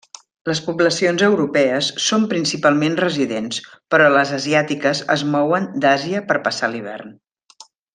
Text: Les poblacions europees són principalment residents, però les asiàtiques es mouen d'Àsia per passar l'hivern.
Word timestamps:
Les 0.49 0.61
poblacions 0.69 1.23
europees 1.27 1.89
són 2.05 2.25
principalment 2.33 2.97
residents, 3.03 3.61
però 3.95 4.09
les 4.17 4.35
asiàtiques 4.41 5.03
es 5.19 5.29
mouen 5.39 5.73
d'Àsia 5.87 6.27
per 6.33 6.43
passar 6.51 6.73
l'hivern. 6.77 7.19